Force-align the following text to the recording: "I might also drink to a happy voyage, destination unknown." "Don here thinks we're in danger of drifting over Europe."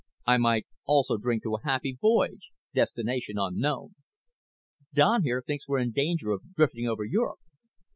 "I 0.25 0.37
might 0.37 0.65
also 0.87 1.15
drink 1.17 1.43
to 1.43 1.53
a 1.53 1.61
happy 1.61 1.95
voyage, 2.01 2.49
destination 2.73 3.35
unknown." 3.37 3.93
"Don 4.95 5.21
here 5.21 5.43
thinks 5.45 5.67
we're 5.67 5.77
in 5.77 5.91
danger 5.91 6.31
of 6.31 6.55
drifting 6.55 6.87
over 6.87 7.03
Europe." 7.03 7.37